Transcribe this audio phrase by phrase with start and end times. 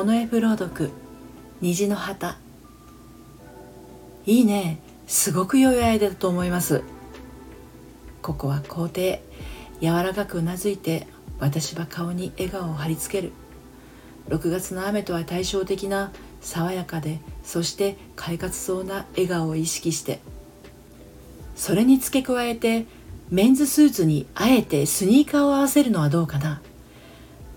[0.00, 0.90] モノエプ朗読
[1.60, 2.38] 虹の旗。
[4.24, 4.78] いいね。
[5.06, 6.82] すごく良いアイデアだと思います。
[8.22, 9.22] ここは皇帝
[9.82, 11.06] 柔らかくうなずいて
[11.38, 13.32] 私は顔に笑顔を貼り付ける。
[14.30, 20.20] 6月の雨とは対照的な爽やかでそして快活そうな笑顔を意識して。
[21.56, 22.86] それに付け加えて
[23.28, 26.62] メンズスーツにあえてスニーカーを合わせるのはどうかな。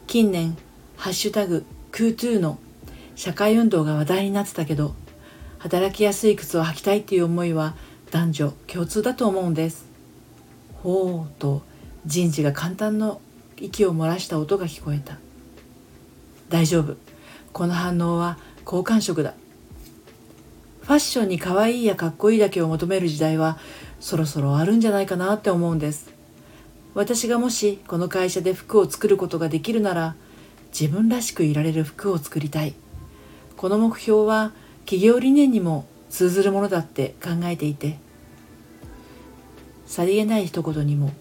[0.08, 0.58] 近年
[0.98, 2.58] 「ハッシュタグクートゥー」の
[3.16, 4.96] 社会運動が話題になってたけど
[5.60, 7.76] 働きやすい靴を履きたいっていう思いは
[8.10, 9.86] 男女共通だと思うんです。
[10.82, 11.62] ほうと
[12.06, 13.22] 人事が簡単の
[13.58, 15.20] 息を漏らした音が聞こえた。
[16.50, 16.98] 大丈夫。
[17.54, 19.36] この反応は好感触だ。
[20.82, 23.58] ファッションに可愛いやかっこいいだけを求める時代は
[24.00, 26.12] そろそろあるんじゃないかなって思うんです。
[26.96, 30.16] 私がもしこの会社で服を作ることができるなら
[30.77, 32.73] 自分らしくいられる服を作りたい。
[33.56, 34.52] この目標は
[34.86, 37.98] 企業理念にも通ずるものだって考えていて
[39.86, 41.11] さりげない一言にも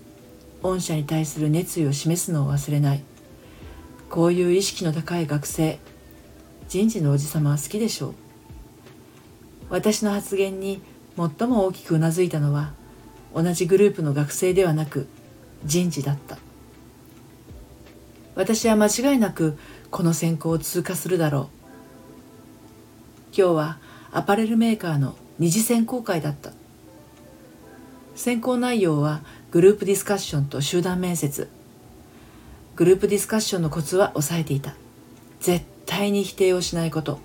[0.62, 3.02] 御社に対する熱意を示すのを忘れない。
[4.10, 5.78] こういう意識の高い学生
[6.68, 8.14] 人事のおじさまは好きでしょう。
[9.70, 10.82] 私の発言に
[11.16, 12.72] 最も大きくうなずいたのは
[13.34, 15.06] 同じグループの学生ではなく
[15.64, 16.38] 人事だった。
[18.34, 19.58] 私は間違いなく
[19.90, 21.62] この選考を通過するだろう。
[23.36, 23.78] 今日は
[24.10, 26.52] アパレルメーカーの二次選考会だった。
[28.14, 31.48] 選考内容はグループディスカッションと集団面接。
[32.76, 34.74] グループディスカッションのコツは押さえていた。
[35.40, 37.20] 絶対に否定をしないこと。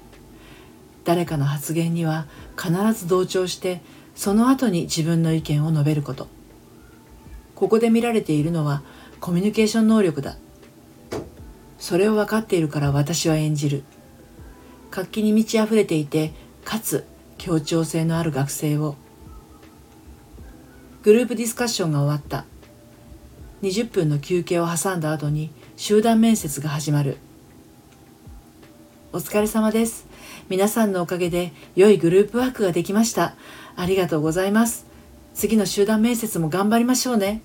[1.05, 2.27] 誰かの発言には
[2.61, 3.81] 必ず同調して
[4.13, 6.27] その後に自分の意見を述べること。
[7.55, 8.81] ここで見られているのは
[9.21, 10.35] コミュニケーション能力だ。
[11.79, 13.83] それを分かっているから私は演じる。
[14.89, 16.31] 活気に満ち溢れていて
[16.63, 17.05] かつ
[17.37, 18.95] 協調性のある学生を。
[21.03, 22.45] グループディスカッションが終わった。
[23.61, 27.17] 20分の休憩を挟んだ後に集団面接が始まる。
[29.13, 30.05] お疲れ様です。
[30.49, 33.35] 皆さんのおかげで良いグループワークができました。
[33.75, 34.85] ありがとうございます。
[35.33, 37.41] 次の集団面接も頑張りましょうね。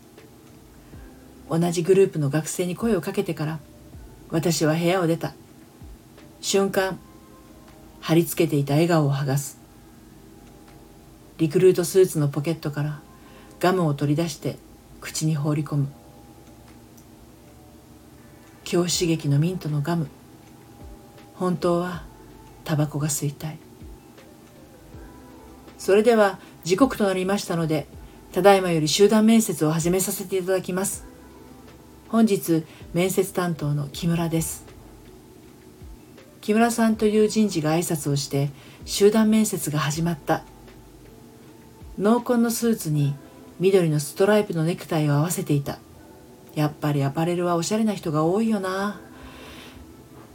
[1.51, 3.59] 同じグループの学生に声をかけてから
[4.33, 5.35] 私は部屋を出た。
[6.41, 6.99] 瞬間
[8.01, 9.59] 貼り付けていた笑顔を剥がす。
[11.37, 13.01] リクルートスーツのポケットから
[13.61, 14.57] ガムを取り出して
[15.03, 15.89] 口に放り込む。
[18.65, 20.09] 強刺激のミントのガム。
[21.35, 22.05] 本当は
[22.65, 23.59] タバコが吸いたい。
[25.77, 27.87] それでは時刻となりましたので
[28.33, 31.12] ただいまより集団面接を始めさせていただきます。
[32.13, 34.67] 本日面接担当の木村です。
[36.43, 38.51] 木村さんという人事が挨拶をして
[38.85, 40.43] 集団面接が始まった。
[41.97, 43.15] 濃紺のスーツに
[43.61, 45.79] 緑のストライプのネクタイを合わせていた。
[46.55, 49.01] やっぱりアパレルはおしゃれな人が多いよな。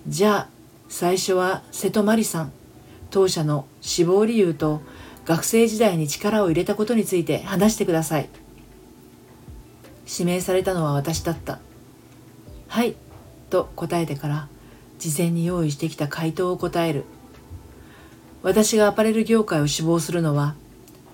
[0.08, 0.50] じゃあ
[0.90, 2.52] 最初は瀬戸真理さん。
[3.12, 4.82] 当社の死亡理由と
[5.26, 8.30] 学生時代に力を入れたことについて話してください。
[10.12, 11.60] 指名されたのは私だった。
[12.68, 12.96] はい
[13.50, 14.48] と答えてから
[15.00, 17.06] 事前に用意してきた回答を答える。
[18.44, 20.56] 私がアパレル業界を志望するのは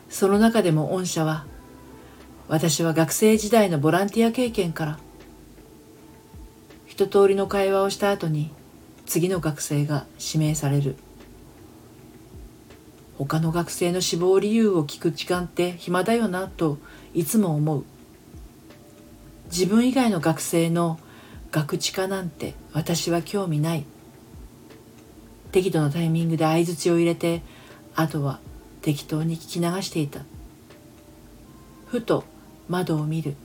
[0.09, 1.45] その中でも御社は
[2.47, 4.99] 私は学生時代のボランティア経験から
[6.85, 8.51] 一通りの会話をした後に
[9.05, 10.95] 次の学生が指名される。
[13.17, 16.77] 他の学生の死亡理由を聞く時間って暇だよなと
[17.13, 17.83] いつも思う。
[19.45, 20.99] 自分以外の学生の
[21.53, 23.85] 学知化なんて私は興味ない。
[25.51, 27.43] 適度なタイミングで相づちを入れて
[27.95, 28.39] あとは
[28.81, 30.21] 適当に聞き流していた。
[31.85, 32.23] ふと
[32.67, 33.35] 窓を見る。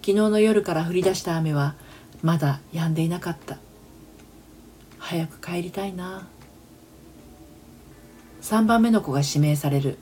[0.00, 1.76] 昨日の夜から降り出した雨は
[2.22, 3.58] まだ止んでいなかった。
[4.98, 6.26] 早く帰りたいな。
[8.42, 9.96] 3番目の子が指名される。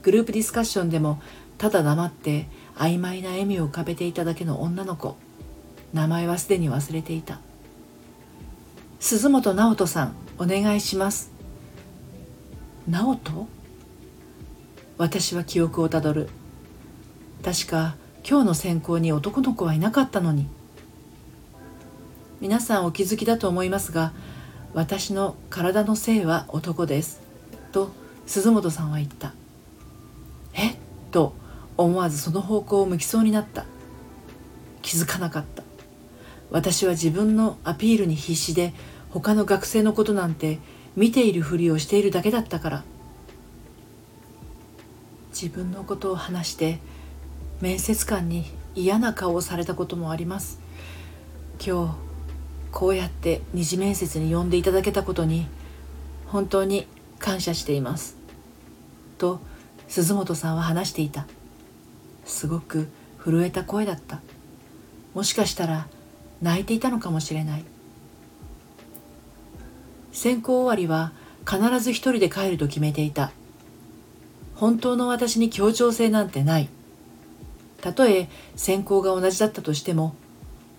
[0.00, 1.20] グループディスカッションでも
[1.58, 5.18] ただ黙って曖昧な笑みを浮かべていただけの女の子。
[5.92, 7.40] 名前はすでに忘れていた。
[9.00, 11.32] 鈴本直人さんお願いします。
[12.88, 13.48] 直人？
[14.98, 16.28] 私は記憶をたどる。
[17.42, 17.96] 確か
[18.28, 20.46] 今日の選考に男の子はいなかったのに。
[22.40, 24.12] 皆さんお気づきだと思いますが
[24.72, 27.20] 私の体の性は男です。
[27.72, 27.90] と
[28.26, 29.32] 鈴本さんは言った。
[30.54, 30.70] え？
[30.70, 30.76] っ
[31.10, 31.34] と
[31.76, 33.64] 思わずその方向を向きそうになった。
[34.82, 35.62] 気づかなかった。
[36.50, 38.72] 私は自分のアピールに必死で
[39.10, 40.58] 他の学生のことなんて
[40.96, 42.84] 見ているふりをしているだけだったから。
[45.30, 46.80] 自分のことを話して
[47.60, 48.44] 面接官に
[48.74, 50.60] 嫌な顔をされたこともあります。
[51.64, 51.94] 今日
[52.72, 55.46] こうやって二次面接に呼んでいただけたことに
[56.26, 56.86] 本当に
[57.18, 58.16] 感謝しています。
[59.18, 59.40] と
[59.88, 61.26] 鈴本さんは話していた。
[62.24, 62.88] すごく
[63.18, 64.20] 震えた声だった。
[65.14, 65.88] もしかしたら
[66.42, 67.64] 泣いていたのかもしれない。
[70.12, 71.12] 選考終わりは
[71.48, 73.32] 必ず一人で帰ると決めていた。
[74.54, 76.68] 本当の私に協調性なんてない。
[77.80, 80.14] たとえ専攻が同じだったとしても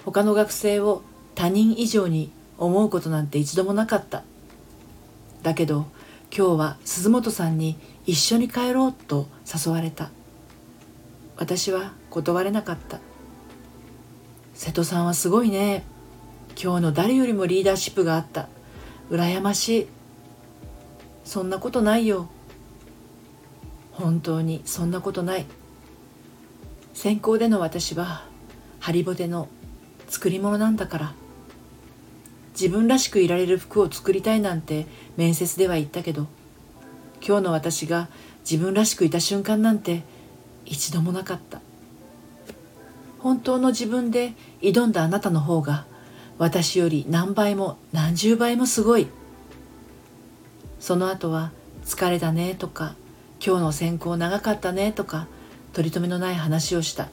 [0.06, 1.02] 他の学生を
[1.34, 4.24] 他人以上に思うことなんて一度もなかった。
[5.42, 5.88] だけど
[6.36, 10.12] 今日は鈴本さんに一緒に帰ろうと誘われた。
[11.38, 13.00] 私は断れなかった。
[14.62, 15.82] 瀬戸さんはすごいね。
[16.50, 18.48] 今日の誰よりもリーダーシップがあった。
[19.10, 19.88] 羨ましい。
[21.26, 22.30] そんなことないよ。
[23.92, 25.48] 本当にそんなことない。
[26.94, 28.24] 専攻での私は
[28.80, 29.48] ハリボテの
[30.10, 31.14] 作り物なんだから。
[32.54, 34.86] 自分らしくいられる服を作りたいなんて
[35.18, 36.28] 面接では言ったけど
[37.26, 38.10] 今日の私が
[38.48, 40.04] 自分らしくいた瞬間なんて
[40.66, 41.62] 一度もなかった。
[43.22, 45.86] 本当の自分で挑んだあなたの方が
[46.40, 49.08] 私より何倍も何十倍もすごい。
[50.80, 51.52] その後は
[51.86, 52.96] 「疲れたね」とか
[53.46, 55.28] 「今日の選考長かったね」とか
[55.74, 57.10] 取り留めのない話をした。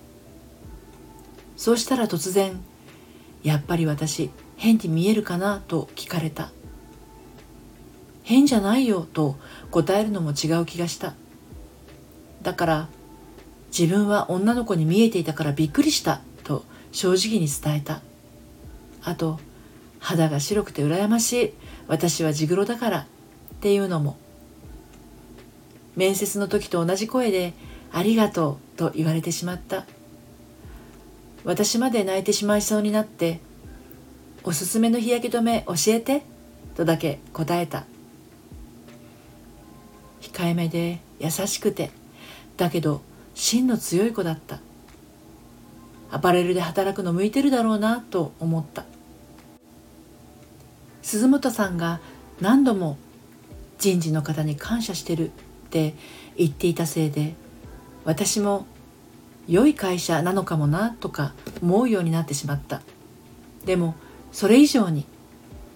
[1.59, 2.59] そうしたら突然
[3.45, 6.51] 「やっぱり私変に見えるかな?」と聞かれた。
[8.23, 9.37] 変じゃないよと
[9.71, 11.15] 答えるのも違う気がした。
[12.43, 12.89] だから
[13.77, 18.01] 自分は女の子に見えていたからびっくりしたと正直に伝えた。
[19.03, 19.41] あと
[19.99, 21.53] 肌が白くて羨ましい。
[21.87, 23.07] 私はジグロだからっ
[23.61, 24.17] ていうのも。
[25.97, 27.55] 面接の時と同じ声で
[27.93, 29.85] 「ありがとう」と言われてしまった。
[31.45, 33.41] 私まで泣いてしまいそうになって
[34.45, 36.23] 「おすすめの日焼け止め教えて」
[36.77, 37.85] とだけ答えた。
[40.21, 41.91] 控えめで優しくて
[42.57, 43.03] だけど
[43.39, 44.59] 芯の強い子だった。
[46.11, 48.85] アパレルで働くの向いてるだろうなと思った。
[51.03, 52.01] 鈴本さんが
[52.41, 52.99] 何度も
[53.79, 55.31] 人事の方に感謝してるっ
[55.71, 55.95] て
[56.37, 57.37] 言っていたせいで
[58.05, 58.67] 私も
[59.47, 61.33] 良い会社なのかもなとか
[61.63, 62.83] 思うようになってしまった。
[63.65, 63.95] でも
[64.33, 65.07] それ以上に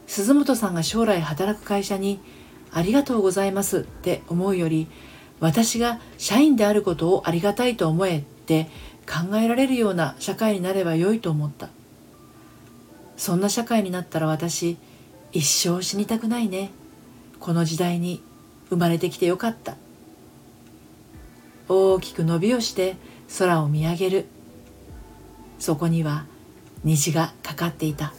[0.09, 2.19] 鈴本さんが将来働く会社に
[2.73, 4.89] ありがとうございますって思うより
[5.43, 8.69] 私が社員であることをありがたいと思えって
[9.09, 11.69] 考えられるような社会になれば良いと思った。
[13.17, 14.77] そんな社会になったら私
[15.33, 16.71] 一生死にたくないね。
[17.41, 18.23] この時代に
[18.71, 19.77] 生まれてきてよかった。
[21.69, 22.95] 大きく伸びをして
[23.37, 24.27] 空を見上げる。
[25.59, 26.25] そこには
[26.85, 28.15] 虹がかかっていた。